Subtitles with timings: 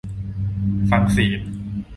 [0.89, 1.41] ฟังศีล